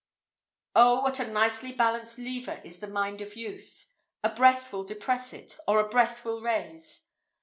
[0.75, 3.85] Oh what a nicely balanced lever is the mind of youth!
[4.23, 7.11] a breath will depress it, or a breath will raise.